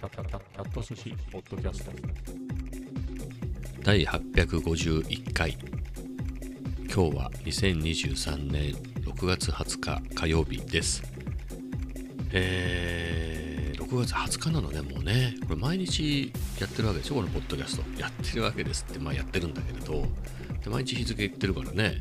[0.00, 1.92] キャット寿司ポッドキャスト。
[3.82, 5.58] 第851回。
[6.90, 11.02] 今日は2023年6月20日火曜日です。
[12.32, 15.34] えー、6月20日なのねもうね。
[15.46, 18.00] これ毎日やってるわけでしょこのポッドキャスト。
[18.00, 20.06] やってるわけですってまあやってるんだけれど。
[20.64, 22.00] で毎日日付言ってるからね。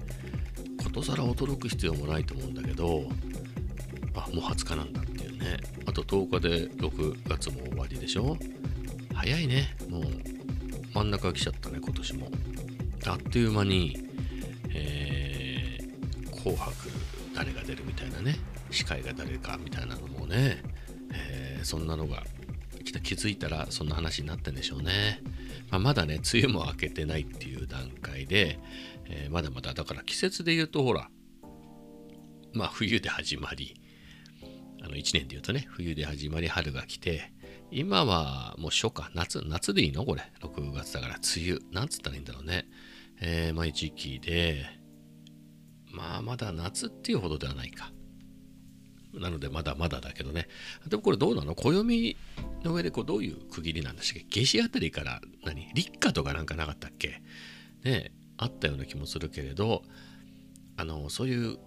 [0.81, 3.09] ことさら驚く必要もないと思うんだけど。
[4.15, 5.57] あもう20日なんだっていうね。
[6.03, 8.37] と10日で6月も終わりでしょ？
[9.13, 9.75] 早いね。
[9.89, 10.03] もう
[10.93, 12.31] 真ん中来ちゃったね今年も。
[13.05, 13.97] あっという間に、
[14.73, 16.73] えー、紅白
[17.35, 18.37] 誰が出るみたいなね。
[18.71, 20.61] 司会が誰かみたいなのもね、
[21.13, 22.23] えー、そんなのが
[22.83, 25.21] 気づいたらそんな話になってんでしょうね、
[25.69, 28.59] まあ、まだね梅雨も明けてないっていう段階で、
[29.05, 31.09] えー、まだまだだから季節で言うとほら
[32.53, 33.78] まあ冬で始まり
[34.99, 37.31] 1年で言うとね冬で始まり春が来て
[37.71, 40.03] 今はもう初夏夏夏でいいの？
[40.03, 40.23] これ。
[40.41, 41.15] 6月だから。
[41.15, 41.59] 梅雨。
[41.71, 42.65] なんつったらいいんだろうね。
[43.21, 44.65] えー、まあ時期で
[45.91, 47.91] まあまだ夏っていうほどではないか。
[49.13, 50.47] なのでまだまだだけどね。
[50.87, 51.53] でもこれどうなの？
[51.53, 52.17] 暦
[52.63, 54.41] の上でこうどういう区切りなんでしたっけ？
[54.41, 55.71] 夏至あたりから何？
[55.73, 57.21] 立夏とかなんかなかったっけ？
[57.83, 59.83] ねあったような気もするけれど
[60.77, 61.57] あのそういう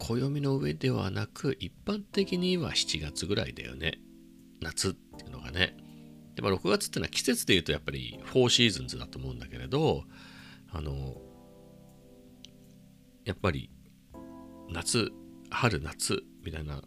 [0.00, 3.98] 暦の上ではなく一般的には7月ぐらいだよね。
[4.60, 5.76] 夏っていうのがね。
[6.34, 10.04] で、まあ、6月っていうのは季節で言うとやっぱり4シーズンズだと思うんだけれど
[10.70, 11.16] あの
[13.24, 13.70] やっぱり
[14.70, 15.10] 夏
[15.50, 16.82] 春夏みたいなの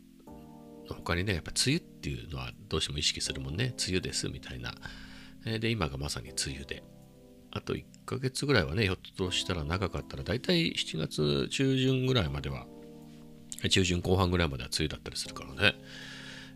[0.95, 3.73] 他にねやっぱ梅雨っていうのはどうしても意識するもんね。
[3.78, 4.73] 梅雨ですみたいな。
[5.59, 6.84] で今がまさに梅雨で。
[7.56, 12.66] あと1ヶ月ぐらいはねひょっとしたら長かったらだいたい7月中旬ぐらいまでは
[13.69, 15.75] 中旬後半ぐらいまでは梅雨だったりするからね。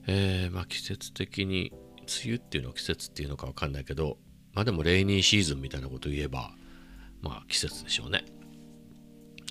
[0.08, 1.72] えー、まあ季節的に、
[2.08, 4.17] 梅雨っていうのは季節っていうのかわかんないけど、
[4.53, 6.51] まあでもレイニーシーズンみたいなこと言えば、
[7.22, 8.23] まあ季節でしょうね。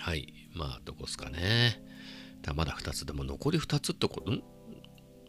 [0.00, 0.32] はい。
[0.54, 1.82] まあどこですかね。
[2.42, 4.42] だまだ2つでも残り2つってこと、ん？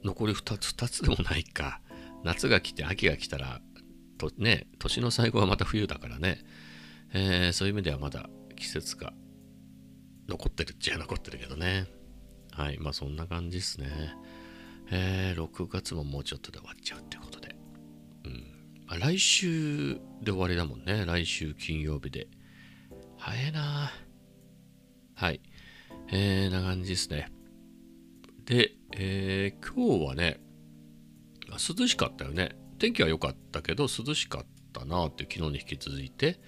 [0.04, 1.82] 残り2つ、2つでもないか。
[2.24, 3.62] 夏が来て秋が来たら、
[4.18, 6.40] とね、年の最後はまた冬だからね。
[7.14, 9.14] えー、そういう意味ではまだ季節が
[10.28, 11.88] 残ってるっちゃ残ってるけどね。
[12.58, 13.88] はい、まあそんな感じですね。
[14.90, 17.56] えー、6月ももうちょっとで終わっちゃうってことで。
[18.26, 18.32] うん。
[18.88, 21.06] まあ、来週で終わりだもんね。
[21.06, 22.28] 来週金曜日で。
[23.20, 23.92] 早いな
[25.14, 25.40] はい。
[26.12, 27.32] えー、な感じですね。
[28.46, 30.40] で、えー、今日はね、
[31.52, 32.56] 涼しかったよね。
[32.80, 36.40] 天気は良かったけど、涼しかったなって昨日に引き続いて、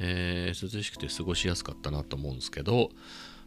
[0.00, 2.90] えー、涼しくて過ごしやすかったなと思うんですけど、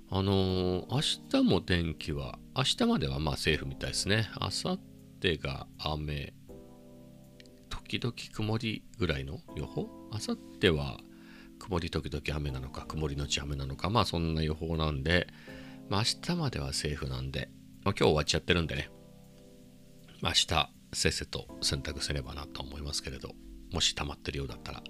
[0.10, 4.30] あのー、明日も天気は、明日まではまあセーフみたいですね。
[4.40, 4.80] 明後
[5.22, 6.34] 日が雨、
[7.70, 9.90] 時々曇りぐらいの予報？
[10.12, 11.00] 明後日は
[11.60, 15.28] 曇り時々雨なのか、曇りのち雨なのか、まあそんな予報なんで、
[15.90, 17.50] まあ明日まではセーフなんで、
[17.84, 18.90] まあ今日終わっちゃってるんでね、
[20.22, 23.34] まあ明日せっせと洗濯すればなと思いますけれど、
[23.74, 24.84] もし溜まってるようだったら。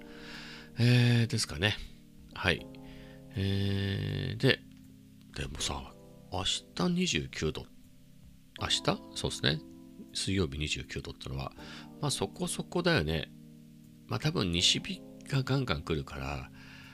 [0.78, 1.78] えー、ですかね。
[2.34, 2.68] はい。
[3.38, 4.60] えー、で、
[5.36, 5.94] でもさ、
[6.32, 6.64] 明日
[7.18, 7.66] 29度。
[8.60, 8.84] 明日？
[9.16, 9.60] そうですね。
[10.14, 11.52] 水曜日29度ってのは、
[12.02, 13.30] まあそこそこだよね。
[14.08, 16.50] まあ多分西日がガンガン来るから、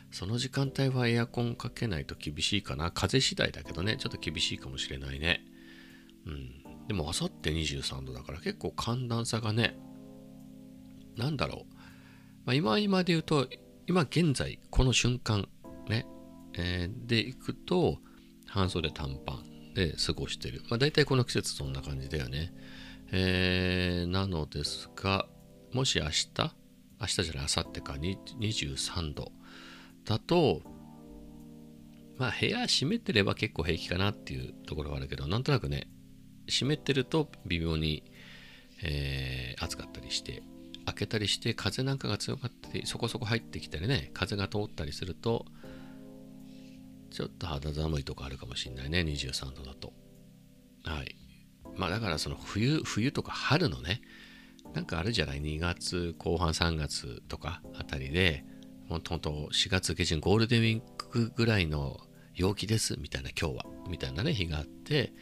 [0.09, 2.91] その時間帯はエアコンかけないと厳しいかな。
[2.91, 5.45] 風次第だけどね、ちょっと厳しいかもしれないね。
[6.25, 6.87] うん。
[6.87, 9.77] でもあさって23度だから結構寒暖差がね、
[11.15, 11.75] なんだろう。
[12.45, 13.47] まあ、今今で言うと、
[13.87, 15.47] 今現在、この瞬間、
[15.87, 16.07] ね、
[16.53, 17.99] えー、でいくと、
[18.51, 20.61] 半袖短パンで過ごしてる。
[20.69, 22.53] まあ大体この季節そんな感じだよね。
[23.13, 25.25] えー、なのですが、
[25.73, 26.29] もし明日、
[26.99, 29.31] 明日じゃない、明後日か23度
[30.05, 30.61] だと、
[32.17, 35.87] まあ部屋閉めてれば結構平気かなっていうところはあるけど、なんとなくね、
[36.49, 38.03] 閉めてると微妙に、
[38.83, 40.43] えー、暑かったりして、
[40.85, 45.45] 開けたりして風なんかが強かったり、そこそこ入ってきたりね、風が通ったりすると、
[47.11, 49.93] ちょっと肌寒いとこあるかもしんないね、23度だと。
[50.83, 51.15] はい。
[51.75, 54.01] まあだからその冬、冬とか春のね、
[54.73, 58.45] なんかあるじゃない ?2 月後半3月とかあたりで、
[58.89, 61.99] ほんと4月下旬ゴールデンウィークぐらいの
[62.35, 65.13] 陽気ですみたいな今日は、みたいなね、日があって、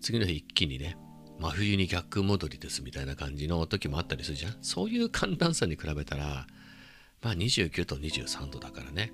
[0.00, 0.96] 次の日一気にね、
[1.38, 4.56] 真冬に逆戻りですみたいな感じの時もあったりするじゃん？
[4.60, 6.46] そういう寒暖差に比べたら、
[7.22, 9.12] まあ29と23度だからね。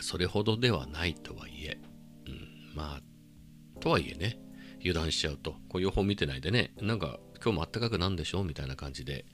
[0.00, 1.78] それほどではないとはいえ、
[2.26, 4.38] うん、まあ、とはいえね、
[4.80, 9.24] 油断しちゃうと、こう予報見てないでね、なんか今日もあったかくなんでしょうみたいな感じで、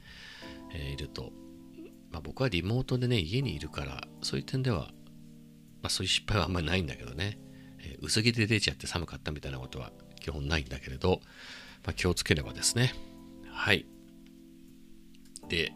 [0.74, 1.32] えーいると、
[2.10, 4.88] まあ、僕はリモートでね家にいるからそういう点では、
[5.82, 7.38] まあ、そういう失敗はあんまりないんだけどね、
[7.78, 11.20] えー薄着で出ちゃって寒かったみたいなことは基本ないんだけれど、
[11.84, 12.94] まあ、気をつければですね。
[13.50, 13.86] はい。
[15.48, 15.72] で、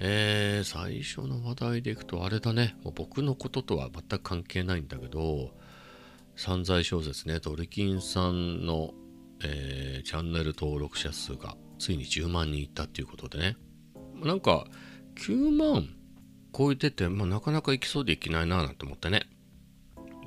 [0.00, 2.76] えー最初の話題でいくとあれだね。
[2.84, 5.50] もう僕のこととは全く関係ないんだけど
[6.36, 7.40] 散財小説ね。
[7.40, 8.92] ドリキンさんの、
[9.42, 13.56] えーチャンネル登録者数がついに10万人いったっていうことでね。
[14.22, 14.66] なんか
[15.16, 15.88] 9万
[16.56, 19.22] 超えてて、まあ、なかなか行きそうで行けないななんて思ってね、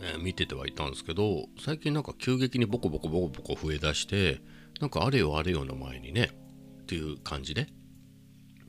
[0.01, 4.41] えー見ててはいたんですけど最近なんか急激にボコボコボコボコ増えだして
[4.79, 6.31] なんかあれよあれよの前にね
[6.81, 7.67] っていう感じで、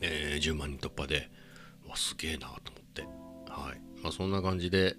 [0.03, 1.31] えー10万人突破で。
[1.89, 3.03] わすげえなと思って。
[3.51, 3.81] はい。
[4.03, 4.97] まあそんな感じで、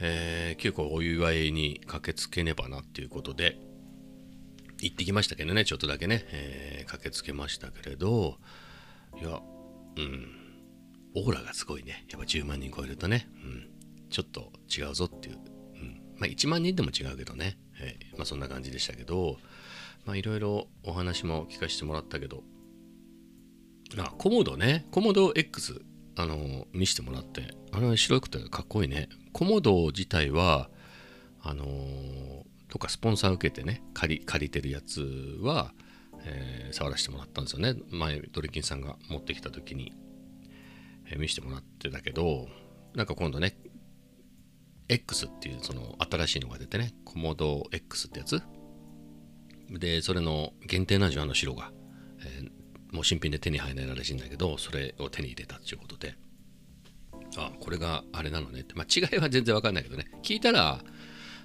[0.00, 3.58] えー結構お祝いに駆けつけねばなっていうことで
[4.80, 8.38] 行ってきましたけどねちょっとだけね、えー駆けつけましたけれど
[9.20, 9.40] いや
[9.96, 10.40] うん。
[11.16, 12.04] オーラがすごいね。
[12.10, 13.68] やっぱ10万人超えるとね、うん、
[14.10, 15.38] ちょっと違うぞっていう、う
[15.78, 17.96] ん、まあ1万人でも違うけどね、はい。
[18.16, 19.36] まあそんな感じでしたけど
[20.04, 22.42] まあいろいろお話も聞かせてもらったけど
[23.98, 24.86] あコモドね。
[24.90, 25.82] コモド X
[26.16, 27.54] あの見せてもらって。
[27.72, 29.08] あれ白くてかっこいいね。
[29.32, 30.70] コモド自体は
[31.42, 31.66] あの
[32.68, 33.82] とかスポンサー受けてね。
[33.94, 35.72] 借り借りてるやつは、
[36.24, 37.76] えー触らせてもらったんですよね。
[37.90, 39.92] 前ドリキンさんが持ってきた時に、
[41.06, 42.48] えー見せてもらってたけど
[42.94, 43.56] なんか今度ね
[44.88, 46.94] X っていうその新しいのが出てね。
[47.04, 48.42] コモド X ってやつ。
[49.70, 51.72] でそれの限定なんじゃんあの白が、
[52.20, 52.50] えー
[52.94, 56.14] もう新品で手に入らないらしいんだけどそれを手に入れたっていうことで。
[57.36, 58.60] あこれがあれなのね。
[58.60, 60.06] って、まあ、違いは全然わかんないけどね。
[60.22, 60.80] 聞いたら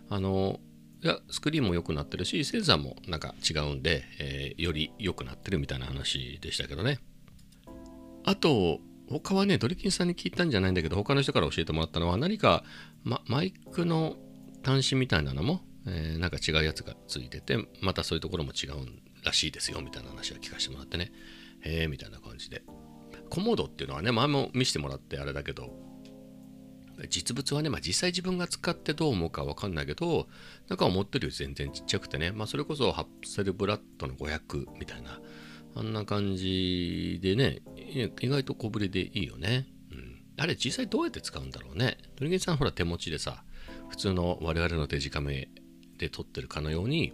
[0.09, 0.59] あの
[1.03, 6.99] いやスクリーンも良くなってるしセンサーもなんか違うんで、えーより良くなってるみたいな話でしたけどね。
[8.25, 8.79] あと
[9.09, 12.63] 他はねドリキンさんに聞いたんじゃないんだけど他の人から教えてもらったのは何か、
[13.03, 14.17] まマイクの
[14.63, 18.73] 端子みたいなのも、えーなんか違うやつがついててまたそういうところも違う
[19.23, 21.11] らしいですよみたいな話は聞かせてもらってね。
[21.61, 22.63] へえみたいな感じで。
[23.29, 25.69] コモドっていうのはね前も見せてもらってあれだけど
[27.09, 30.27] 実物はね、まあ、実際自分が使ってどう思うかわかんないけど
[30.67, 35.21] なんか思ってるより全然ちっちゃくてね、まあ、それこそハッセルブラッドの500みたいな
[35.75, 37.59] あんな感じでね
[38.19, 41.97] 意外と小ぶりでいいよね、うん、あれ実際どうやって使うんだろうね。
[42.17, 43.43] 鳥源さんほら手持ちでさ
[43.87, 45.49] 普通の我々のデジカメ
[45.97, 47.13] で撮ってるかのように、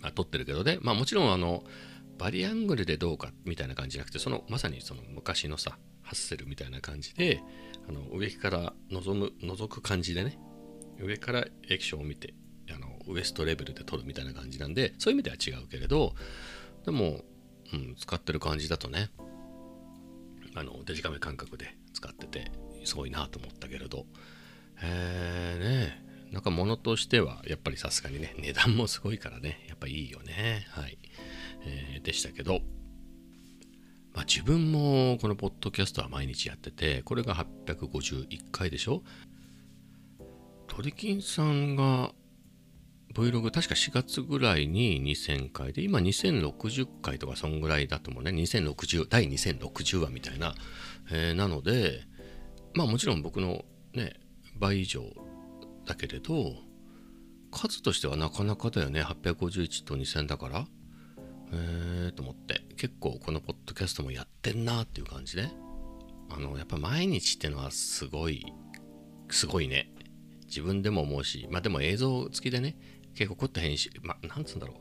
[0.00, 0.78] まあ、撮ってるけどね。
[0.80, 1.62] まあもちろんあの
[2.20, 7.40] バリアングルでどうかみたいな感じじゃなくてそのまさにその昔のさハッセルみたいな感じで
[7.88, 10.38] あの上から望む覗く感じでね
[10.98, 12.34] 上から液晶を見て
[12.70, 16.12] あのウエストレベルで撮るみたいな感じなんでそういう意味では違うけれど
[16.84, 17.22] でも、
[17.72, 19.08] うん、使ってる感じだとね
[20.54, 22.52] あのデジカメ感覚で使ってて
[22.84, 24.04] すごいなと思ったけれど。
[24.82, 30.66] えー、ねなんか物としてはやっぱりさすがにね値段もすごいからねやっぱいいよね。
[30.70, 30.98] はい、
[31.64, 32.60] えでしたけど
[34.14, 39.02] まあ自分もこのポッドキャストは毎日やっててこれが851回でしょ？
[40.66, 42.12] トリキンさんが
[43.12, 48.30] Vlog 確か4月ぐらいに2000回で今2060回とかそんぐらいだと思うね。
[48.30, 50.54] 2060第2060話みたいな、
[51.10, 52.02] えーなので
[52.74, 53.64] まあもちろん僕の
[53.94, 54.12] ね
[54.56, 55.02] 倍以上
[55.86, 56.54] だけれど
[57.50, 59.02] 数としてはなかなかだよね。
[59.02, 60.66] 851と2000だから。
[61.52, 62.62] えーと思って。
[62.76, 65.48] 結構このポッドキャストもやってんなっていう感じで。
[66.30, 68.46] あのやっぱ毎日ってのはすごい
[69.30, 69.92] すごいね。
[70.46, 72.76] 自分でも思うしまあでも映像付きでね
[73.14, 74.76] 結構凝った編集まあなんつうんだろう。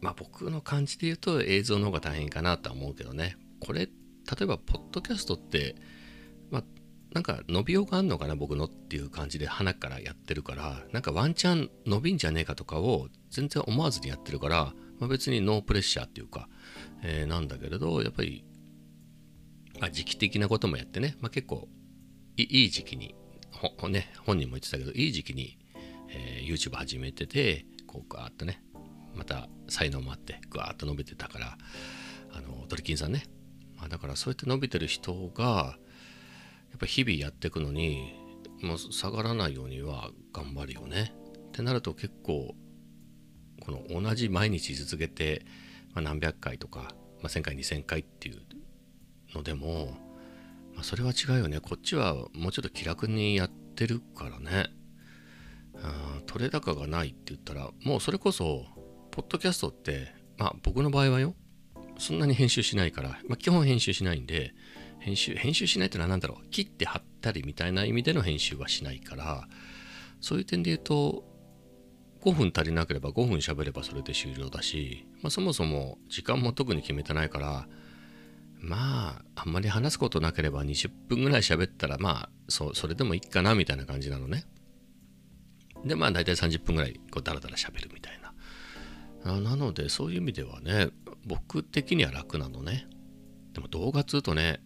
[0.00, 3.36] まあ僕の感じで言うと映像の方が大変かなとは思うけどね。
[3.60, 3.90] これ例
[4.42, 5.76] えばポッドキャストって
[6.50, 6.64] まあ
[7.12, 14.72] なんか伸びようがあんのかな僕のっていう感じで鼻からやってるからなんかワンチャン伸びんじゃねえかとかを全然思わずにやってるから、
[15.02, 16.48] まあ、別にノープレッシャーっていうか、
[17.02, 18.44] えーなんだけれどやっぱり、
[19.80, 21.66] まあ、時期的なこともやってね、まあ、結構
[22.36, 23.16] いい時期に
[23.50, 25.58] ほね、本人も言ってたけどいい時期に、
[26.08, 28.62] えー YouTube 始めててこうガーッとね
[29.16, 31.58] また才能もあってガーッと伸びてたから
[32.32, 33.24] あのドリキンさんね、
[33.76, 35.42] まあ、だからそうやって伸びてる人が
[36.70, 38.14] やっぱ日々やっていくのに
[38.62, 41.12] もう下がらないようには頑張るよね。
[41.48, 42.54] ってなると結構
[43.64, 45.44] この同じ毎日続けて、
[45.94, 48.40] まあ、何百回とか、まあ、1,000回2,000回っていう
[49.34, 49.96] のでも、
[50.74, 54.70] まあ、それは違うよねこっちはもうちょっと気楽にやってるからね。
[56.26, 58.66] 取れ高がないって言ったらもうそれこそ
[59.10, 61.34] ポッドキャストって、まあ僕の場合はよ
[61.98, 64.54] そんなに編集しないから、まあ、基本編集しないんで
[64.98, 69.48] 編集編集しないってのは何だろう切って貼ったりみたいな意味での編集はしないから
[70.20, 71.24] そういう点で言うと
[72.22, 77.66] 5分足りなければ5分喋ればそれで終了だし、まあ、そもそも時間も特に決めてないから
[78.60, 84.44] まああんまり話すことなければ20分ぐらい喋ったらまあそそれでもいいかなみたいな感じなのね。
[85.84, 89.40] でまあ大体30分ぐらいこうダラダラ喋るみたいな。
[89.40, 90.90] なのでそういう意味ではね
[91.26, 92.86] 僕的には楽なのね。
[93.52, 94.60] でも動画っつうとね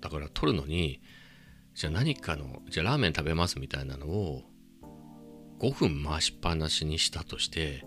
[0.00, 1.00] だから撮るのに
[1.74, 4.42] じゃあ何かのじゃあラーメン食べますみたいなのを
[5.60, 7.84] 5分回しっぱなしにしたとして、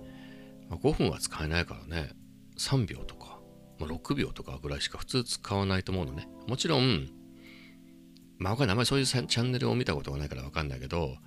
[0.69, 2.11] まあ、5分は使えないからね。
[2.57, 3.39] 3秒とか、
[3.79, 6.27] まあ、6秒とかぐらいしか普通使わないと思うのね。
[6.47, 7.09] もちろん
[8.37, 8.73] まあわかんない。
[8.73, 11.17] あんまりそういうチャンネルを見たことがないからわかんないけど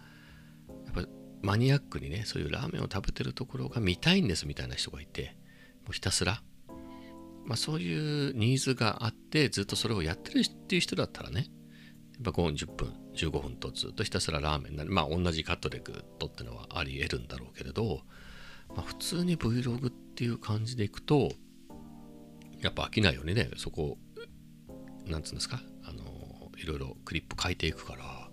[0.84, 1.08] やっぱ
[1.42, 5.36] マニアックにねそういうラーメンを食べてるところが見たいんですみたいな人がいて
[5.84, 6.42] もうひたすら。
[7.44, 11.46] まあ、そういうニーズがあってずっとそれをやってるっていう人だったらね
[12.14, 18.00] やっぱ5分10分15分とずっとひたすらラーメンなりまあ同じカットでグッとってのはあり得るんだろうけれど、
[18.68, 21.32] まあ、普通に Vlog っていう感じでいくと
[22.60, 23.50] やっぱ飽きないようにね。
[23.56, 23.98] そこ
[25.06, 25.60] なんつうんですか？
[25.84, 28.30] あのいろいろクリップ変えていくから。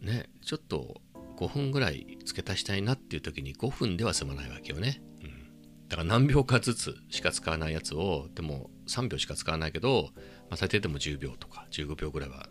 [0.00, 1.00] ねちょっと
[1.36, 5.00] 5分ぐらい付け足したいなっていう時に5分では済まないわけよね。
[5.22, 5.88] うん。
[5.88, 10.10] だから何秒かずつしか使わないやつをでも3秒しか使わないけど、
[10.48, 12.48] まあ、最低でも10秒とか15秒ぐらいは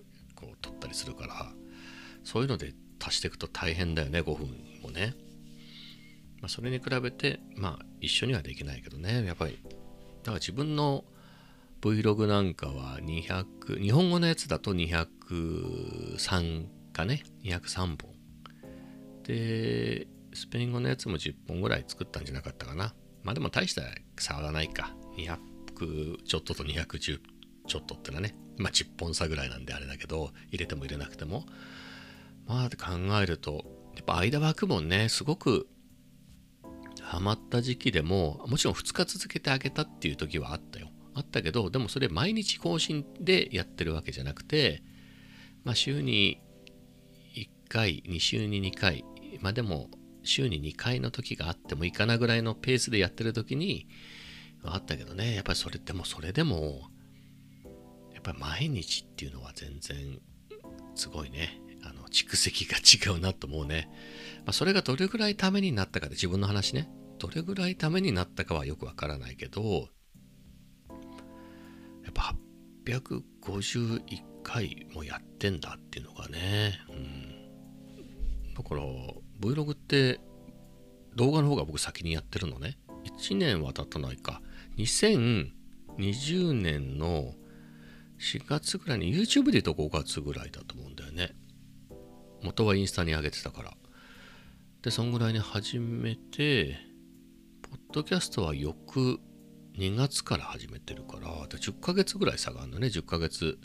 [0.62, 1.52] 取ったりするから
[2.24, 4.48] そういうので足していくと大変だよね5分
[4.84, 5.16] もね、
[6.42, 9.26] まあ、それに比べてまあ一緒にはできないけどね。
[9.26, 9.72] やっぱりだか
[10.26, 11.04] ら自分の
[11.82, 17.24] Vlog なんかは200日本語のやつだと203かね。
[17.44, 17.98] 203本。
[19.24, 22.94] でスペイン語のやつも10本ぐらい作ったんじゃなかったかな。
[23.24, 23.82] まあでも大した
[24.18, 24.96] 差はないか。
[25.18, 25.52] 200
[26.24, 27.20] ちょっとと210
[27.68, 28.36] ちょっとってのはね。
[28.58, 31.46] まあ10本差ぐらいなんであれだけど、入れても入れなくても。
[32.48, 33.66] まあ考えると、
[33.96, 35.68] やっぱ間空くもんね、すごく
[37.02, 40.90] ハマった時期でも、もちろん2日続けてあげたっていう時はあったよ。
[41.14, 44.84] あったけど、でもそれ毎日更新でやってるわけじゃなくて、
[45.64, 46.42] まあ週に
[47.36, 49.04] 1回、2週に2回、
[49.40, 49.90] まあでも
[50.24, 53.88] 週に2回の時があってもいかなぐらいのペースでやってる時に
[54.64, 56.91] あったけどねやっぱりそれでもそれでも
[58.22, 60.20] っぱり毎日っていうのは全然
[60.96, 61.60] すごいね。
[61.84, 63.90] あの蓄積が違うなと思うね、
[64.46, 66.92] まあ、それがどれぐらいためになったかで自分の話ね。
[67.18, 69.62] どれぐらいためになったかはよくわからないけど
[72.04, 72.36] やっぱ
[72.86, 78.82] 851回もやってんだっていうのがね、うん、だから
[79.40, 80.20] Vlog って
[81.16, 82.78] 動画の方が僕先にやってるのね。
[83.20, 84.42] 1年は経たないか。
[84.78, 87.34] 2020年の
[88.22, 91.34] 4月ぐらいに YouTube で言うと5月ぐらいだと思うんだよね。
[92.44, 93.74] 元はインスタに上げてたから。
[94.84, 96.78] で、そんぐらいに始めて、
[97.62, 99.20] ポッドキャストは翌
[99.78, 102.88] 2月から始めてるから、で10ヶ月ぐらい差があるのね。
[102.88, 103.58] 10ヶ月、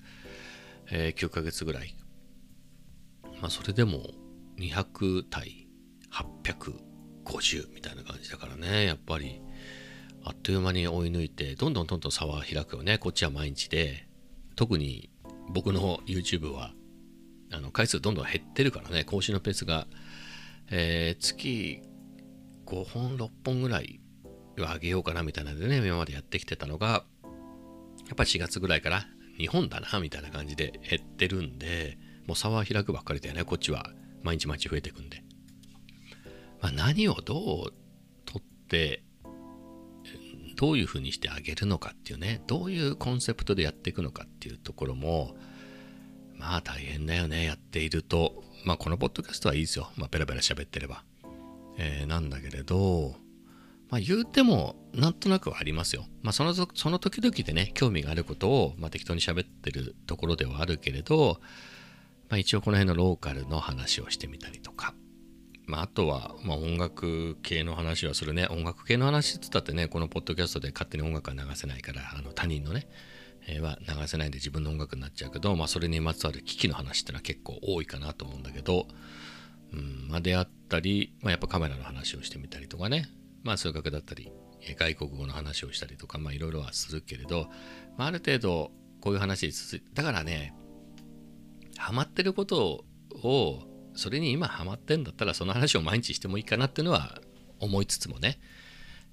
[0.90, 1.94] えー、9ヶ月ぐらい。
[3.40, 4.10] まあ、それでも
[4.58, 5.68] 200対
[6.10, 9.40] 850みたいな感じだからねやっぱり
[10.24, 14.08] あっという間に追い抜いてどんどんどんどん差は開くよねこっちは毎日で
[14.56, 15.10] 特に
[15.50, 16.72] 僕の YouTube は
[17.52, 19.86] あの回数どんどん減ってるからね更新のペースが、
[20.70, 21.82] えー、月
[22.66, 24.00] 5本6本ぐらい
[24.58, 27.04] は上げようかなみたいなのでね今までやってきてたのが
[28.06, 29.06] やっぱ4月ぐらいから
[29.38, 33.90] 2本だなみたいな感じで減ってるんでもう差は開くばっかりだよねこっちは。
[34.22, 35.22] 毎日毎日増えていくんで。
[36.60, 37.72] まあ、何をどう
[38.24, 39.04] 取って
[40.56, 45.36] どういうふうにしてあげるのかっていうねどういうコンセプトでやっていくのかっていうところも
[46.38, 48.44] まあ大変だよねやっていると。
[48.64, 49.90] まあこのポッドキャストはいいですよ。
[49.96, 51.04] まあペラペラ喋ってれば、
[51.78, 53.14] えー、なんだけれど
[53.90, 56.04] まあ言うてもなんとなくはありますよ。
[56.22, 61.40] まあそのその時々でね興味があることを、まあ、適当に喋ってるところではあるけれど
[62.28, 64.94] まあ一応この辺のローカルの話をしてみたりとか。
[65.66, 68.46] まあ、あとは、まあ、音楽系の話はするね。
[68.50, 72.86] 音楽系の話って言ったってね、このポッドキャストで勝手に音楽は流せないから、あの他人のね、
[73.48, 78.86] えー、は流せないで自分の音楽になっちゃうけど、まあ、それにまつわる危機の話ってのは結構多いかなと思うんだけど、
[79.72, 83.08] うん、まあ、であったり、まあ、やっぱカメラの話をしてみたりとかね、
[83.42, 84.32] まあ、数学だったり、
[84.78, 87.48] 外国語の話をしたりとか、まあ、いろいろはするけれど、
[87.96, 90.54] まあ、ある程度、こういう話続いて、だからね、
[91.76, 92.84] ハマってること
[93.22, 97.20] を、それに今ハマってんだったらその話を毎日してもいいかなっていうのは
[97.60, 98.38] 思いつつもね、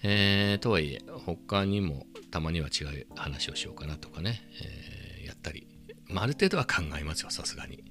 [0.04, 5.68] えーとはいえ、他にもたまには違う話をしようかなとかね、えーやったり、
[6.08, 7.84] まあ、ある程度は考えますよ、さすがに。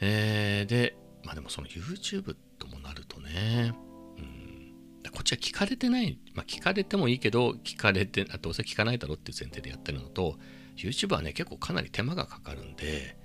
[0.00, 3.74] えーで、まあでもその YouTube ともなるとね、
[4.16, 4.72] うん、
[5.10, 10.38] こっちは聞かれてない、まあ聞かれてもいいけど、聞かれて、あどうせ聞かないだろうっていう前提でやってるのと、
[10.76, 13.16] YouTube はね、結構かなり手間がかかるんで、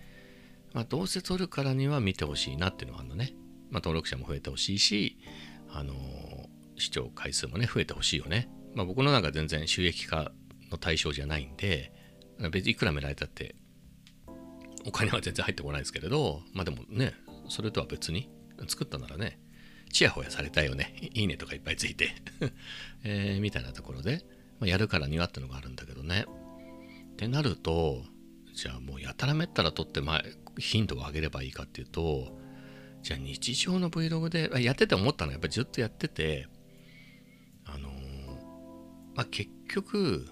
[0.73, 3.33] まあどうせ撮るからには見てほしいなっていうのがあるのね。
[3.69, 5.17] まあ登録者も増えてほしいし、
[5.69, 8.49] あのー視聴回数もね、増えてほしいよね。
[8.73, 10.31] まあ僕のなんか全然収益化
[10.71, 11.91] の対象じゃないんで、
[12.51, 13.55] 別にいくら見られたって、
[14.85, 17.13] お金は全然入ってこないですけれど、まあでもね、
[17.49, 18.29] それとは別に、
[18.67, 19.39] 作ったならね、
[19.91, 20.95] ちやほやされたいよね。
[21.13, 22.15] いいねとかいっぱいついて、
[23.03, 24.25] えーみたいなところで、
[24.59, 26.25] まあ、やるからにはってのがあるんだけどね。
[27.13, 28.03] ってなると、
[28.53, 30.23] じゃあもうやたらめったら撮って、まあ、
[30.59, 32.37] 頻度を上げればいいかっていうと、
[33.01, 36.47] じゃあ日常の Vlog で、やってて思ったのはやっぱりずっとやってて、
[37.65, 37.99] あのー
[39.15, 40.27] まあ結局、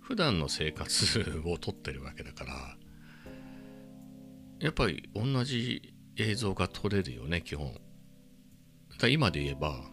[0.00, 2.76] 普段の生活を撮ってるわけだから、
[4.60, 7.74] やっぱり同じ映像が撮れるよね、基本。
[8.98, 9.84] だ今で言えば、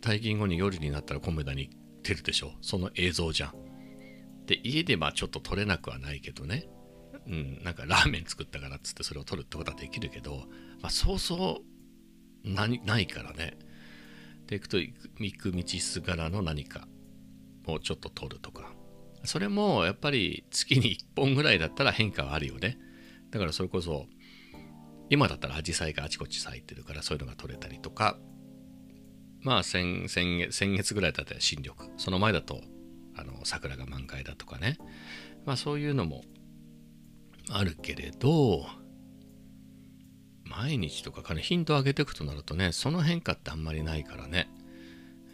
[0.00, 1.70] 退勤後に夜になったらコメダに
[2.02, 2.52] 出るでしょ。
[2.60, 4.46] その映像じゃん。
[4.46, 6.68] で、家でまあちょっと撮れなくはないけどね。
[7.28, 10.44] うん、なんかラーメン作ったからっつってそれを撮るってことはできるけど、
[10.80, 11.62] まあそうそ
[12.44, 13.56] うないからね。
[14.46, 16.86] で、行くと行く道すがらの何か
[17.66, 18.72] をちょっと撮るとか。
[19.24, 22.78] それもやっぱり月に1本ぐらいだったら変化はあるよね。
[23.30, 24.06] だからそれこそ
[25.10, 28.18] 今だったらアジサイがあちこち咲いてるからそういうのが撮れたりとか
[29.42, 32.60] まあ先先月先月ぐらいだったら新緑その前だと
[33.16, 34.78] あの桜が満開だとかね
[35.44, 36.22] まあそういうのも
[37.50, 38.66] あるけれど
[40.44, 44.48] 毎日とかかねヒントを上げていくとなるとねその変化ってあんまりないからね。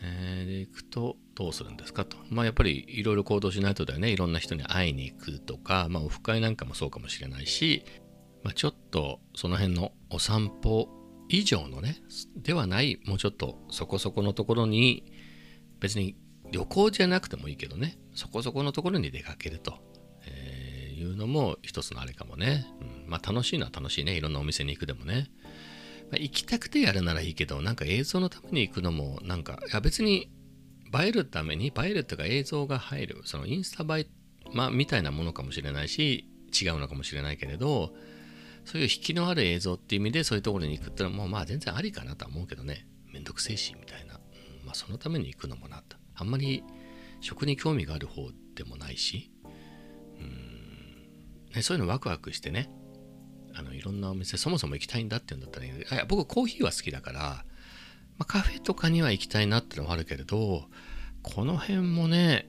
[0.04, 2.16] えーでいくとどうするんですかと。
[2.28, 4.10] まあやっぱりいろいろ行動しないとだよね。
[4.10, 7.84] いろんな人に会いに行くとかまあオフ会なんかもそうかもしれないし
[8.42, 10.88] まあ、ちょっとその辺のお散歩
[11.28, 11.96] 以上のね
[12.36, 15.04] ではないもうちょっとそこそこのところに
[15.80, 16.16] 別に
[16.50, 19.74] 旅行じゃなくてもいいけどねそこそこのところに出かけると、
[21.02, 23.10] いうのも一つのあれかもね、うん。
[23.10, 24.16] まあ楽しいのは楽しいね。
[24.16, 25.28] いろんなお店に行くでもね、
[26.10, 30.30] まあ行きたくてやるならいいけどなんか映像のために行くのもなんかいや別に
[30.94, 34.06] 映えるために映えるっていうか映像が入るそのインスタ映え、
[34.52, 37.92] まあ、みたいなものかもしれないし違うのかもしれないけれど
[38.64, 42.86] そういう引きのある映像っていう意味でそういうところに行くってのはもうまあ全然ありかなとは思うけどね。
[43.12, 44.66] めんどくせえしみたいな、うん。
[44.66, 45.96] まあそのために行くのもなと。
[46.14, 46.62] あんまり
[47.20, 49.30] 食に興味がある方でもないし。
[50.20, 50.51] うん、
[51.54, 52.70] ね、そういうのワクワクしてね
[53.54, 55.72] あのいろんなお店そもそも行きたいんだっていうんだったらいい。
[55.90, 57.44] あ僕コーヒーは好きだから、ま
[58.20, 60.64] あ、カフェとかには行きたいなってのはあるけれど
[61.22, 62.48] この辺もね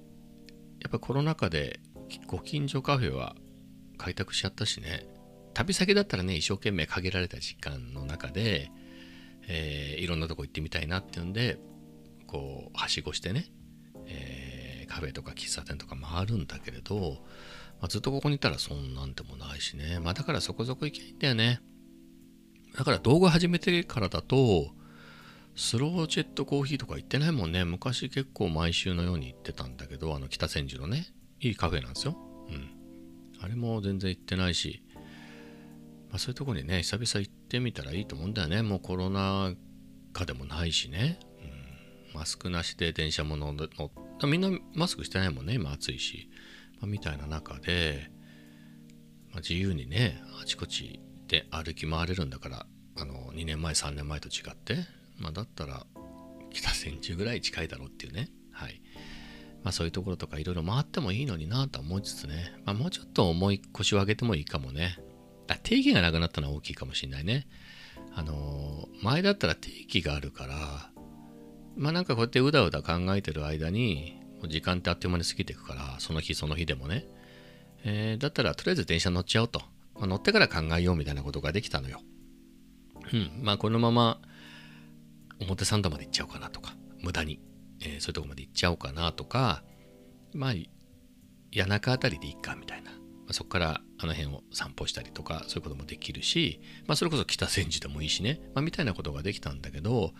[0.79, 1.79] やっぱコロナ禍で
[2.27, 3.35] ご近所カフェは
[3.97, 5.05] 開拓しちゃったしね
[5.53, 8.71] 旅先だったらね一生懸命限られた時間の中で、
[9.47, 11.59] えーいろんなとこ行ってみたいなっていうんで
[12.27, 13.45] こうはしごしてね、
[14.07, 14.63] えー
[14.93, 17.23] カフェとか喫茶店とか回るんだけれど、
[17.83, 19.99] まあ、ずっとここにいたらそんなんでもないしね。
[19.99, 21.59] まあだからそこそこ行きゃいんだよね。
[22.77, 24.71] だから動画始めてからだと
[25.53, 27.65] スロージェットコーヒーとか行ってないもんね。
[27.65, 31.07] 昔結構毎週のように行ってたんだけどあの北千住のね
[31.41, 32.15] いいカフェなんですよ。
[32.47, 32.69] うん。
[33.41, 34.81] あれも全然行ってないし。
[36.09, 38.61] まあ、そういうとこにね久々行ってみたらいいと思うんだよね。
[38.61, 39.53] もうコロナ
[40.13, 41.19] 禍でもないしね、
[42.13, 43.91] うん、マスクなしで電車も乗る乗っ
[44.25, 46.29] みんなマスクしてないもんね今暑いし、
[46.83, 48.11] まあみたいな中で、
[49.31, 52.65] まあ、自由にねあちこちで歩き回れるんだから
[52.97, 54.75] あの2年前3年前と違って、
[55.17, 55.85] まあ、だったら
[56.51, 58.29] 北千住ぐらい近いだろうっていうね。
[58.51, 58.81] はい。
[59.63, 64.99] まあそういうところとかいろいろ回ってもいいのになと思いつつね、まあ、もうちょっと重い腰を上げてもいいかもね。
[65.47, 67.47] あ定義がなくなったのは大きいかもしれないね。
[68.13, 70.91] あの前だったら定期があるから、
[71.77, 77.05] まあなんかこうやってうだうだ考えてる間に、時間ってあっという間に過ぎていくから、その日その日でもね。
[77.85, 79.61] えーだったらとりあえず電車乗っちゃおうと。
[79.95, 82.01] まあ、乗ってから考えようみたいなことができたのよ。
[83.11, 83.31] うん。
[83.41, 84.21] まあこのまま
[85.39, 87.39] 表参道まで行っちゃおうかなとか、無駄に、
[87.81, 89.63] えーそういうとこまで行っちゃおうかなとか、
[90.33, 92.91] まあ谷中あたりでいいかみたいな。
[92.91, 92.97] ま
[93.29, 100.11] あそこからあの辺を散歩したりとかそういうこともできるし、まあ、それこそ北千住でもいいしね、まあ、みたいなことができたんだけど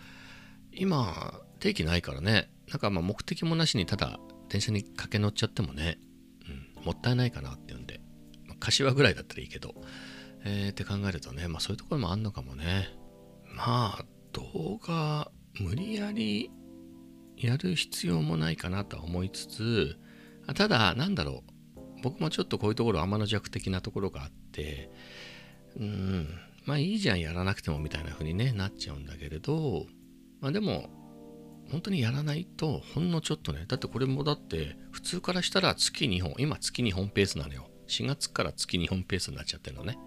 [0.72, 5.98] 今定期ないからねなんかまあ目的もなしにただ電車に駆け乗っちゃってもね、
[6.76, 8.00] うん、もったいないかなっていうんで、
[8.46, 9.74] まあ、柏ぐらいだったらいいけど、
[10.44, 12.88] えーって考えるとね、まあ、そういうところもあんのかもね。
[13.54, 16.50] まあ動画無理やり
[17.36, 19.96] やる必要もないかなとは思いつつ
[20.54, 21.54] ただなんだろう。
[22.02, 24.90] 僕もちょっとこういうところ天の弱的なところがあって
[25.76, 26.28] うん
[26.66, 29.86] まあいいじゃんやらなくてもみたいな風にねなっちゃうんだけれど
[30.40, 30.90] まあでも
[31.70, 37.68] 本当にやらないとほんのちょっとねだってこれもだって普通からしたら月2本今月2本ペースなのよ。
[37.86, 39.98] 4月から月2本ペースになっちゃってるのね。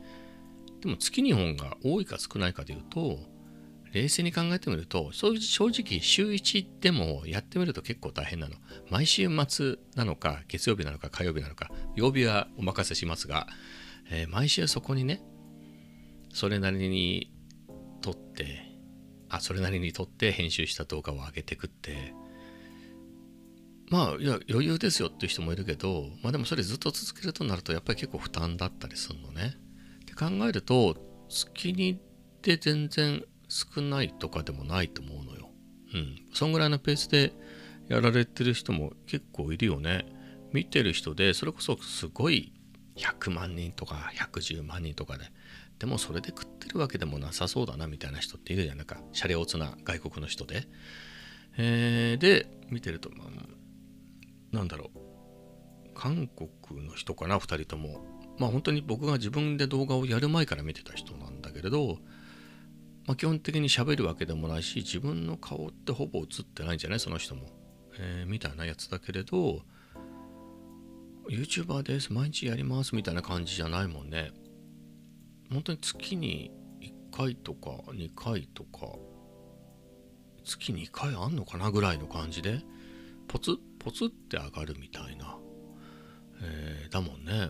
[0.82, 3.20] でも月2本が多いか少ないかでいうと
[3.94, 8.56] 冷静に考えてみると正直週1でもやってみると結構大変なの。
[8.90, 13.48] 毎週末なのか月曜日なのか火曜日なのか曜日はお任せしますが、
[14.10, 15.22] えー毎週そこにね
[16.34, 17.32] それなりに
[18.02, 18.67] 撮って
[19.30, 22.14] あそれなりに撮って編集した動画を上げてくって。
[23.90, 29.56] まあいや余裕ですよっていう人もいるけどまあでもそれずっと続けるとなるとやっぱり結構負担だったりするのね。
[30.02, 30.98] って考えると
[31.30, 32.00] 月に
[32.42, 35.50] で全然少ないとかでもないと思うのよ。
[35.94, 36.16] うん。
[36.34, 37.34] そんぐらいのペースで
[37.88, 40.06] やられてる人も結構いるよね。
[40.54, 42.54] 見てる人でそれこそすごい
[42.96, 45.26] 100万人とか110万人とかで
[45.80, 48.78] でもそれで食ってるわけでもなさそうだなみたいな人っているじゃん。
[48.78, 50.68] なんかシャレオツな外国の人で、
[51.58, 55.00] えーで見てると、まあ、なんだろう。
[55.94, 58.06] 韓国の人かな2人とも。
[58.40, 61.98] まあ本当に僕が自分で動画をやる前から見てた人なんだけれど、
[63.08, 67.00] まあ、基本的に喋るわけでもないし自分の顔ってほぼ映ってないんじゃない？
[67.00, 67.50] その人も、
[68.00, 69.62] えーみたいなやつだけれど
[71.30, 72.14] YouTuber です。
[72.14, 72.96] 毎日やります。
[72.96, 74.32] みたいな感じじゃないもんね。
[75.52, 78.88] 本当に月に1回とか2回とか
[80.44, 82.62] 月2回あんのかなぐらいの感じで
[83.28, 85.38] ポツポツって上がるみたいな、
[86.42, 87.50] えーだもんね、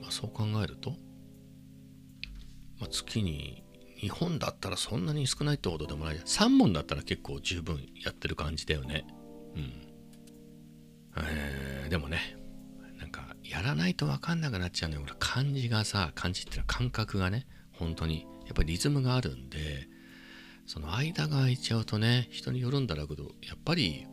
[0.00, 0.90] まあ、そう考えると、
[2.78, 3.64] まあ、月に
[4.02, 6.16] 2本だったらそんなに少ないってほどでもない。
[6.16, 9.06] 3本だったら結構十分やってる感じだよね。
[9.54, 9.72] うん。
[11.18, 12.35] えーでもね
[13.50, 15.02] やらないと分かんなくなっちゃうのよ。
[15.04, 18.26] 俺漢字がさ漢字っていうのは感覚がね本当に。
[18.46, 19.88] やっぱりリズムがあるんで
[20.66, 24.06] その間が空いちゃうとね人によるんだろうけどやっぱり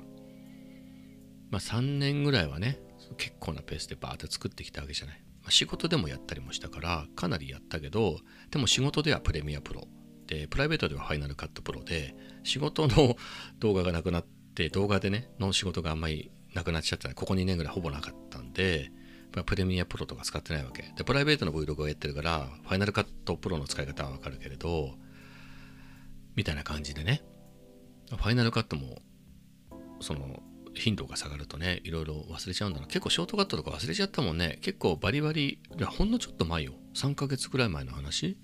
[1.49, 2.79] まあ3年ぐらいはね
[3.17, 8.17] 結構なペースでバーって作ってきたわけじゃない、まあ、仕事でもやったりもしたからかなりやったけど
[8.49, 9.87] でも仕事ではプレミアプロ。
[10.25, 13.17] でプライベートではファイナルカットプロで仕事の
[13.59, 17.13] 動画がなくなって動画でねの仕事があんまりなくなっちゃった。
[17.13, 18.89] ここ2年ぐらいほぼなかったんで
[19.41, 20.83] プレミアプロとか使ってないわけ。
[20.95, 24.91] でプライベートの Vlog をやってるからファイナルカットプロの使い方はわかるけれど
[26.35, 27.23] みたいな感じでね。
[28.09, 28.99] ファイナルカットも
[29.99, 30.43] その
[30.75, 32.85] 頻度が下がるとねいろいろ忘れちゃうんだな。
[32.85, 34.59] 結構ショートカットとか忘れちゃったもんね。
[34.61, 35.59] 結構バリバリ
[35.97, 36.73] ほんのちょっと前よ。
[36.93, 38.37] 3ヶ月くらい前の話。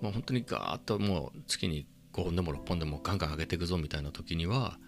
[0.00, 4.78] もう本当にガーッともう月に5本でも6本でもガンガン上げていくぞみたいな時には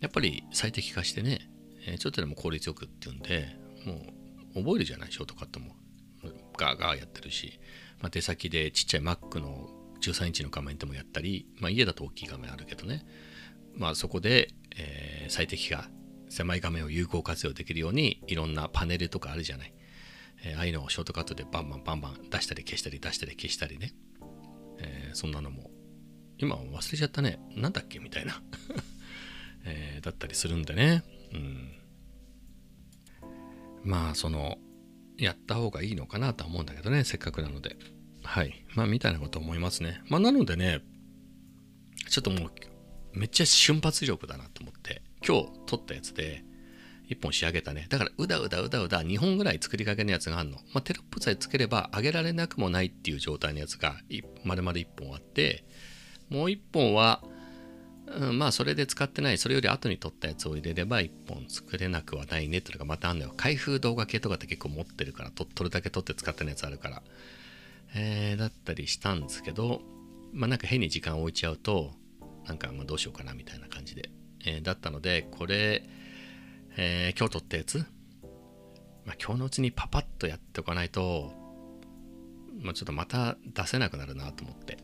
[0.00, 1.50] やっぱり最適化してね、
[1.86, 4.23] えちょっとでも効率よくっていうんでもう
[4.54, 5.74] 覚えるじゃないショートカットも。
[6.56, 7.58] ガーガーやってるし、
[8.00, 9.68] まあ、出先でちっちゃい Mac の
[10.00, 13.04] 13インチの画面でもやったり、まあ、家だと大きい画面あるけどね。
[13.76, 15.88] まあそこで、えー最適化
[16.28, 19.74] 狭い画面を有効活用できるようにいろんなパネルとかあるじゃない、
[20.44, 23.94] えーああいうのをショートカットでバンバンバンバン出したり消したり出したり消したりね、
[24.78, 25.70] えーそんなのも
[26.38, 27.38] 今忘れちゃったね。
[27.56, 27.98] なんだっけ？
[28.00, 28.42] みたいな、
[29.64, 31.02] えーだったりするんでね。
[31.32, 31.72] うん。
[33.84, 34.58] まあその
[35.16, 37.76] やった方がいいのかなとは思うんだけどねせっかくなので。
[38.24, 38.64] はい。
[38.74, 40.02] まあみたいなこと思いますね。
[40.08, 40.80] まあなのでね
[42.08, 42.52] ちょっともう
[43.12, 46.42] めっちゃ瞬発力だなと思って今日撮ったやつで
[47.10, 47.86] 1本仕上げたね。
[47.88, 55.64] だからうだうだうだうだ2本ぐらい作りかけのやつがあるの、まあ、テロップさえつければ上げられなくもないっていう状態のやつがい丸々1本あって
[56.30, 57.22] もう1本は、
[58.06, 63.32] うん、まあそれで使ってないそれより後に撮ったやつを入れれば1本作れなくはないねっていうのがまたあんのよ。
[63.36, 67.02] 開封動画系とかって結構持ってるからと撮るだけ撮って使ってないやつあるから、
[67.94, 69.80] えーだったりしたんですけど
[70.32, 71.92] まあなんか変に時間を置いちゃうと
[72.46, 74.10] なんかまどうしようかなみたいな感じで、
[74.46, 75.82] えーだったのでこれ、
[76.76, 77.78] えー今日撮ったやつ、
[79.06, 81.32] まあ、今日のうちにパパッとやっておかないと、
[82.60, 84.83] まあ、ちょっとまた出せなくなるなと思って。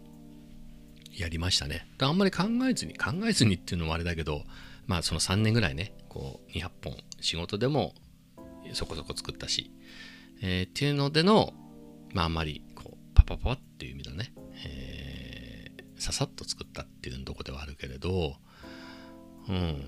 [1.20, 1.86] やりましたね。
[1.98, 4.44] あんまり考えずに考えずにっていうのもあれだけど
[4.86, 7.94] まあその3年ぐらいねこう200本仕事でも
[8.72, 9.70] そこそこ作ったし、
[10.42, 11.52] えーっていうのでの
[12.12, 14.32] まああんまりこうパパパっていう意味だね、
[14.64, 15.50] えー
[16.00, 18.36] ささっと作ったっていうとこではあるけれど
[19.48, 19.84] うん。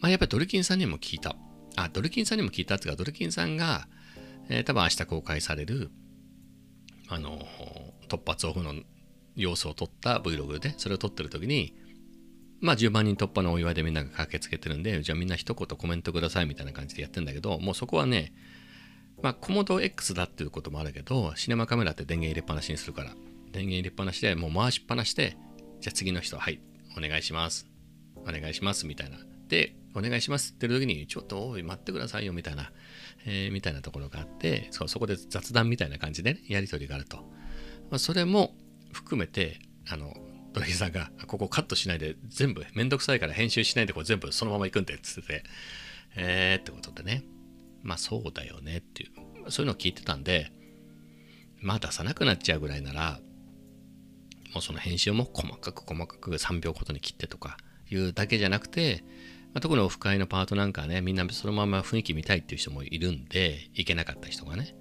[0.00, 1.36] まあやっぱりドルキンさんにも聞いた。
[1.76, 3.86] あドルキンさんにも聞いたっていうかドルキンさんが、
[4.48, 5.92] えー多分明日公開される
[7.08, 7.38] あの
[8.08, 8.74] 突発オフの
[9.36, 11.74] 様子を撮った Vlog でそれを撮ってる時に
[12.64, 18.32] まあ10万人突破のお祝いでみんなが駆けつけてるんで、じゃあみんな一言コメントくださいみたいな感じでやってんだけど、もうそこはね、
[19.22, 23.10] まあコモド X だっていうこともあるけど、シネマカメラって電源入れっぱなしにするから、
[23.52, 25.36] 電源入れっぱなしでもう回しっぱなしで、
[25.80, 26.58] じゃあ次の人、はい、
[26.96, 27.66] お願いします。
[28.16, 29.18] お願いしますみたいな。
[29.48, 32.72] で、お願いしますって言ってる時に、ちょっと、おい、待ってくださいよみたいな、
[33.26, 37.18] えー、みたいなところがあって、そうそこで雑談みたいな感じで、ね、やり取りがあると。
[37.90, 38.56] まあ、それも
[38.94, 40.14] 含めて、あの、
[40.54, 45.44] 土井さんが、ここカットしないで、全部、めんどくさいから編集しないで、これ全部そのまま行くんでっ、つってて、
[46.16, 47.24] えーってことでね。
[47.82, 49.08] まあそうだよねってい
[49.46, 50.50] う、そういうのを聞いてたんで、
[51.60, 53.20] まあ出さなくなっちゃうぐらいなら、
[54.54, 57.56] もうその編集も細かく細かく3秒ごとに切ってとか
[57.90, 59.04] いうだけじゃなくて、
[59.52, 64.74] まあ、特にオフ会のパートなんかね、みんなそのまま雰囲気見たいっていう人もいるんで、行けなかった人がね。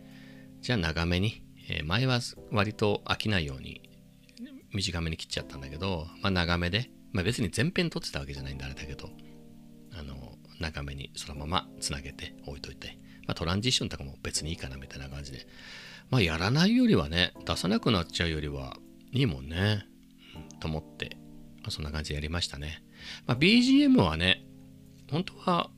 [0.62, 2.20] じゃあ長めに、えー、前は
[2.52, 3.82] 割と飽きないように
[4.74, 9.10] 短めに切っちゃったんだけど、まあ、長めで、まあ、別に全編撮ってたわけじゃないんであれだけど、
[9.98, 15.48] あの、長めにそのままつなげて置いといて、まあ、トランジションとかも別にいいかなみたいな感じで、
[16.10, 18.76] まあ、やらないよりはね、出さなくなっちゃうよりは
[19.12, 19.86] いいもんね、
[20.36, 21.18] うん、と思って、
[21.62, 22.84] まあ、そんな感じでやりましたね。
[23.26, 24.44] まあ、BGM はね、
[25.12, 25.70] 本当は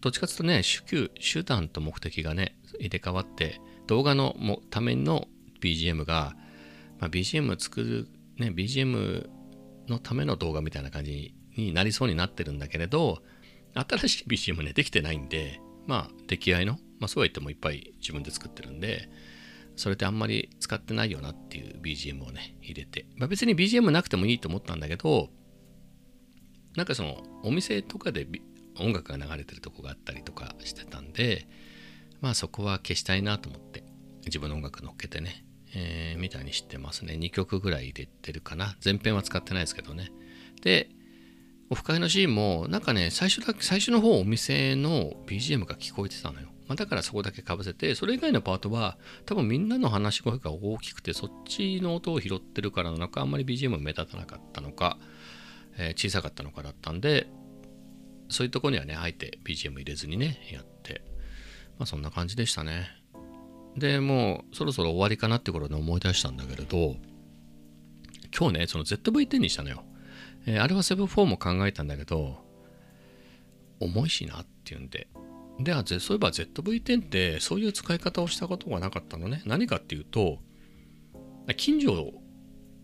[0.00, 4.34] どっちかというとね、手球、手段と目的がね、入れ替わって、動画の
[4.70, 5.28] ための
[5.60, 6.34] BGM が、
[6.98, 8.08] まあ、BGM 作る
[8.38, 9.28] ね、BGM
[9.88, 13.22] のための動画みたいな感じになりそうになってるんだけれど、
[13.74, 19.08] 新しい BGM ね、できてないんで、まあ、出来合いの、まあ、そうは言ってもいっぱい自分で作ってるんで、
[19.76, 23.06] それってあんまり使ってないよなっていう BGM をね、入れて。
[23.16, 25.30] まあ、別に BGM なくてもいいと思ったんだけど、
[26.76, 28.26] なんかその、お店とかで
[28.78, 31.46] 音楽が流れてるとこがあったりとかしてたんで、
[32.20, 33.84] まあそこは消したいなと思って、
[34.24, 37.14] 自分の音楽乗っけてね、えー、みたいに知ってますね。
[37.14, 38.76] 2曲ぐらい入れてるかな。
[38.84, 40.10] 前編は使ってないですけどね。
[40.62, 40.90] で、
[41.70, 46.48] オフ会のシーンも、なんかね、最初だ最初の方お店の BGM が聞こえてたのよ。
[46.68, 54.98] まあ、だからそこだけかぶせて、それ以外のパートは、多分みんなの話し声が大きくて、そっちの音を拾ってるからなのか、あんまり BGM 目立たなかったのか、
[55.78, 57.26] えー、小さかったのかだったんで、
[58.28, 61.02] そういうとこにはね、あえて BGM 入れずにね、やって、
[61.78, 63.01] まあそんな感じでしたね。
[63.76, 66.96] でもうそろそろ終わりかなって頃に思い出したんだけれど
[68.36, 69.84] 今日ねその ZV-10 にしたのよ、
[70.46, 72.38] えー、あれは7-4も考えたんだけど
[73.80, 75.08] 重いしなっていうんで。
[75.60, 79.42] ではそういえば ZV-10 ってそういう使い方をしたことがなかったのね。
[79.44, 80.38] 何かっていうと
[81.56, 82.12] 近所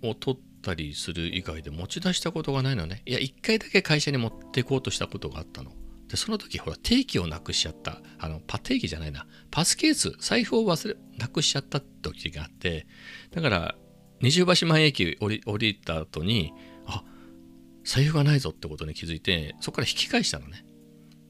[0.02, 3.02] を取ったりする以外で持ち出したことがないのね。
[3.06, 5.72] いや一回だけ会社に持っていこうとしたことがあったの。
[6.08, 8.00] で、その時、ほら、定期をなくしちゃった。
[8.18, 9.26] あの、パ定期じゃないな。
[9.50, 12.86] パスケース、財布を忘れ、なくしちゃった時があって、
[13.30, 13.74] だから、
[14.20, 16.52] 二重橋前駅降り降りた後に、
[16.86, 17.04] あ、
[17.84, 20.64] 財布がないぞってことに気づいて、そこから引き返したのね。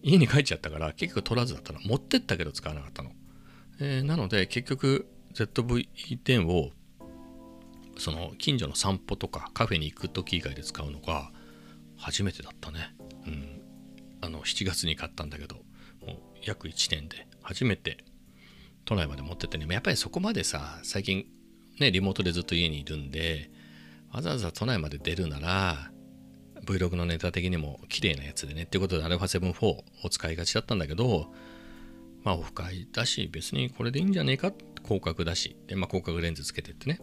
[0.03, 1.81] 家に帰っちゃったから、結局取らずだったの。
[1.81, 3.11] 持ってったけど使わなかったの。
[3.81, 6.71] えー、なので、結局、ZV-10 を、
[7.99, 11.33] その、近所の散歩とかカフェに行く時以外で使うのが、
[11.97, 12.95] 初めてだったね。
[13.27, 13.58] うん。
[14.21, 18.05] あの7月に買ったんだけどもう約1年で初めて
[18.85, 19.67] 都内まで持ってってね。
[19.69, 21.27] やっぱりそこまでさ最近
[21.79, 23.51] ねリモートでずっと家にいるんで
[24.13, 25.91] わざわざ都内まで出るなら
[26.65, 31.33] Vlog のネタ的にも綺麗なやつでねっていうことで α7-4 を使いがちだったんだけど
[32.25, 34.53] まあオフ会だし別にこれでいいんじゃねえか
[34.83, 37.01] 広角だしでまあ広角レンズつけてってね。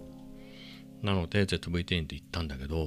[1.01, 2.77] なので ZV-10 で行ったんだけど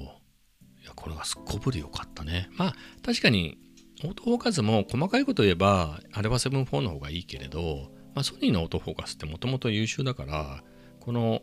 [0.82, 2.48] いやこれがすっこぶり良かったね。
[2.56, 3.58] まあ確かに
[4.04, 10.62] オートフォーカスも細かいこと言えば、あれは7-4の方がいいけれど、まあ、ソニーのオートフォーカスってもともと優秀だから、
[11.00, 11.42] この、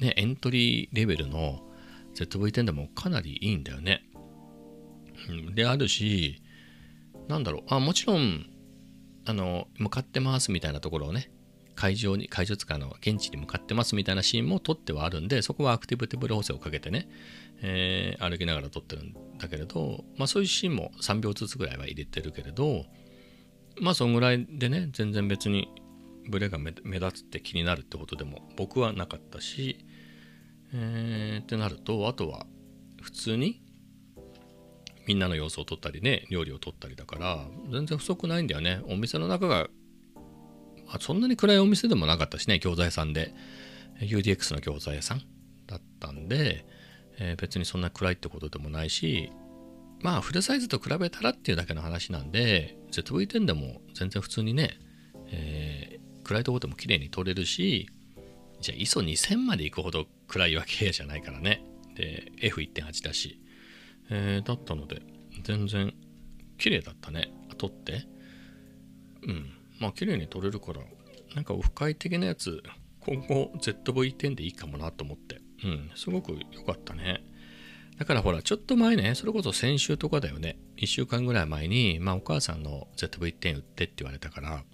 [0.00, 1.60] ね、エントリーレベルの
[2.14, 4.02] ZV-10 でもかなりいいんだよね。
[5.54, 6.42] であるし、
[7.28, 8.46] なんだろう、あもちろん、
[9.26, 11.30] あの、向かってますみたいなところをね、
[11.78, 17.08] 会場に、会場使うの現地に向かってますみたいなシーンも撮ってはあるんで、そこはアクティブテーブル補正をかけてね、
[17.62, 22.84] えー、歩きながら撮ってるんだけれど、まあそういうシーンも3秒ずつぐらいは入れてるけれど、
[23.80, 25.68] まあそんぐらいでね、全然別に
[26.28, 29.86] ブレが目立つって気になるってことでも僕はなかったし、
[30.74, 32.46] えー、ってなると、あとは
[33.00, 33.62] 普通に
[35.06, 38.80] みんなの様子を撮ったりね、料理を撮ったりだから、全然不足ないんだよね。
[38.88, 39.68] お店の中が
[41.00, 43.34] そんなに暗いお店でもなかったしね、教材屋さんで、
[44.00, 45.22] UDX の教材屋さん
[45.66, 46.64] だったんで、
[47.18, 49.32] えー、別にそんな暗いってことでもないし、
[50.00, 54.78] まあフルサイズと比べたらっていうだけの話なんで、ZV-10 でも全然普通にね、
[55.30, 57.88] えー、暗いとこでも綺麗に撮れるし、
[58.60, 61.64] じゃあ ISO2000 まで行くほど暗いわけじゃないからね。
[61.94, 63.40] で、F1.8 だし、
[64.10, 65.02] えー、だったので、
[65.42, 65.92] 全然
[66.56, 67.32] 綺麗だったね。
[67.56, 68.04] 撮って。
[69.26, 69.57] うん。
[69.80, 70.80] まあ綺麗に撮れるから
[71.34, 72.62] なんかオフ会的なやつ
[73.00, 75.40] 今後 ZV-10 でいいかもなと思って。
[75.64, 77.22] うんすごく良かったね。
[77.98, 80.56] だからほらちょっと前ねそれこそ先週とかだよね。
[80.76, 84.64] 1週間ぐらい前にまあお母さんの ZV-10 売ってって言われたから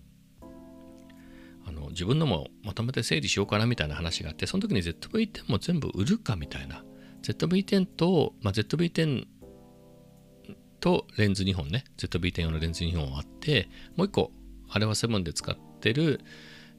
[1.66, 6.84] あの自分のもまとめて整理しようかなみたいな話があってその時に ZV-10 も全部売るかみたいな。
[7.22, 9.26] ZV-10 と、まあ、ZV-10
[10.80, 11.84] とレンズ2本ね。
[11.96, 14.32] ZV-10 用のレンズ2本あってもう1個
[14.68, 16.20] あれは7で使ってる、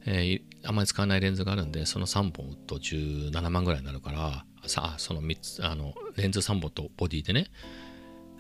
[0.06, 7.52] えーあまり使わないレンズがあるんでその3本売と17万ぐらいになるからさあその3つあのレンズ3本とボディでね、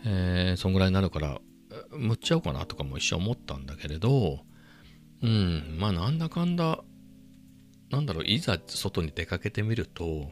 [0.05, 1.39] えーそんぐらいになるから
[1.91, 4.39] 売っちゃおうかなとかも一瞬思ったんだけれど
[5.21, 6.83] うんまあなんだかんだ
[7.91, 10.31] なんだろういざ外に出かけてみると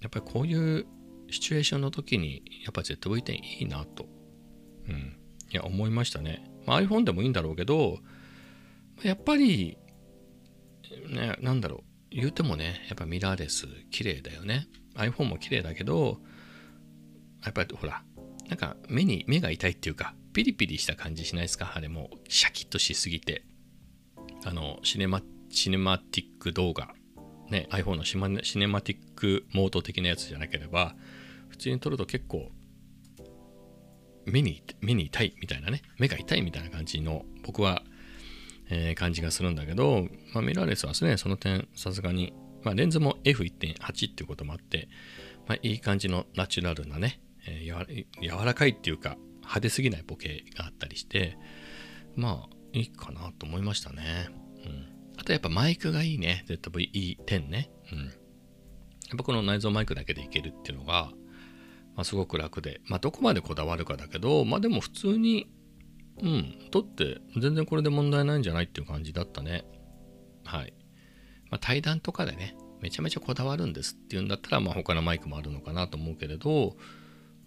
[0.00, 0.86] やっぱりこういう
[1.30, 4.06] シチュエーションの時にやっぱ ZV-10 いいなと、
[4.88, 5.16] うん、
[5.50, 7.98] いや思いましたね、まあ、iPhone でもいいんだろうけど
[9.02, 9.78] やっぱり
[11.08, 11.80] ねなんだろう。
[12.10, 14.66] 言うてもねやっぱミラーレス綺麗だよね。
[14.96, 16.20] iPhone も綺麗だけど
[17.44, 18.02] やっぱりほら
[18.48, 21.72] なんか目に目が痛いっていうかピリピリした感じしないですか？
[21.74, 23.44] あれもシャキッとしすぎて。
[24.44, 26.94] あのシネマシネマティック動画。
[27.48, 30.94] ね iPhone のシマシネマティックモード的なやつじゃなければ
[31.48, 32.50] 普通に撮ると結構
[34.24, 35.82] 目に目に痛いみたいなね。
[35.98, 37.82] 目が痛いみたいな感じの僕は、
[38.70, 44.88] えー感じがするんだけど、まあ、ミラーレスはですねその点さすがに、まあ、レンズも F1.8 っていうこともあって、
[45.46, 51.36] まあ、いい感じのナチュラルなね、えーやわ柔らかいっていうか派手すぎないボケがあったりして
[52.14, 54.28] まあいいかなと思いましたね、
[54.64, 56.44] うん、あとやっぱマイクがいいね。
[56.46, 61.10] ZV-E10 ね、うん、やっぱこの内蔵マイクだけでいけるっていうのが、
[61.96, 65.48] まあ、すごく楽でまあどこまでこだわるかだけどまあでも普通に
[66.22, 66.54] うん。
[66.70, 69.64] 撮って全然これで問題ないんじゃないっていう感じだったね。
[70.44, 70.72] はい、
[71.50, 76.76] まあ、対談とかでねめちゃめちゃこだわるんですっていうんだったらまあ他のマイクもあるのかなと思うけれど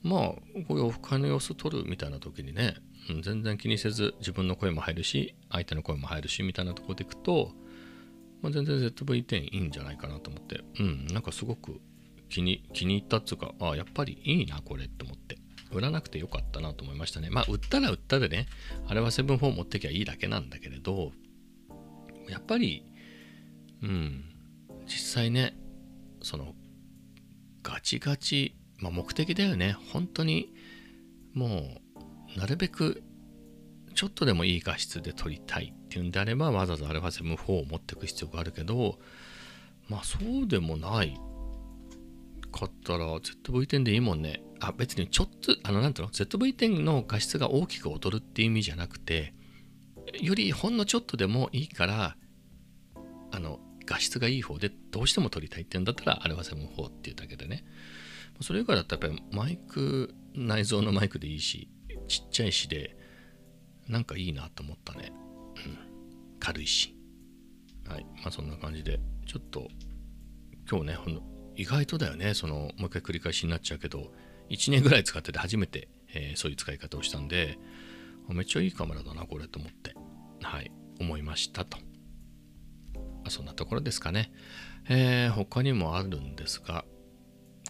[0.04, 2.76] まあこういうオフ会の様子撮るみたいな時にね、
[3.10, 7.52] うん全然気にせず自分の声も入るし相手の声も入るしみたいなとこでいくと、
[8.42, 10.64] まあ、全然 ZV-10 いいんじゃないかなと思って。
[10.80, 11.82] うんなんかすごく
[12.30, 15.38] 気に気に入ったっつうかああやっぱりいいなこれって思って。
[15.74, 17.30] 売らなくてよかったなと思いましたね。
[17.30, 18.48] まあ売ったら売ったでね
[18.88, 21.12] あれは7-4持ってきゃいいだけなんだけれど
[22.30, 22.86] やっぱり
[23.82, 24.24] うん
[24.86, 25.58] 実際ね
[26.22, 26.54] その
[27.62, 29.76] ガチガチ、まあ、目的だよね。
[29.92, 30.54] 本当に
[31.34, 31.82] も
[32.36, 33.04] うなるべく
[33.96, 39.00] ちょっとでもいい画質で撮りたいっていうんであればわざわざ α7-4 を持ってく必要があるけど
[39.88, 41.18] まあそうでもない
[42.54, 44.42] かったら ZV-10 でいいもんね。
[44.62, 49.34] あ別にちょっとあのなんていうの？ZV-10 の画質が大きく劣るっていう意味じゃなくて
[50.22, 52.16] よりほんのちょっとでもいいから
[53.32, 57.66] あの画質がいい方でどうしても撮りたいっていうんだったら α7-4 っていうだけでね。
[58.42, 61.70] それ以外だったらやっぱりマイク内蔵のマイクでいいし
[62.08, 62.98] ちっちゃいしで
[63.88, 65.12] なんかいいなと思ったね、
[65.66, 65.78] うん、
[66.40, 66.96] 軽いし。
[67.88, 68.06] はい。
[68.16, 69.68] まあそんな感じでちょっと
[70.70, 71.22] 今日ねほんの
[71.56, 74.12] 意外とだよねそのもう一回繰り返しになっちゃうけど
[74.50, 77.58] 1年ぐらい使ってて初めて、えーそういう使い方をしたんで
[78.30, 79.94] めっちゃいいカメラだなこれと思って
[80.42, 81.78] はい思いましたと
[83.26, 84.32] あそんなところですかね。
[84.90, 86.86] えー他にもあるんですが、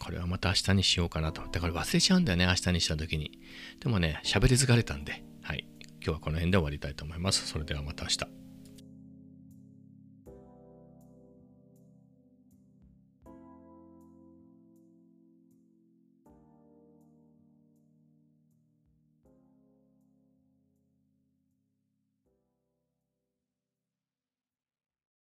[0.04, 1.43] これはまた明日にしようかなと。
[1.52, 3.39] で、これ忘れちゃうんだよね、明日にした時に。
[3.80, 5.67] でもね、喋り疲れたんで、はい。
[6.04, 7.48] 今日はこの辺で終わりたいと思います。
[7.48, 8.43] それではまた明日。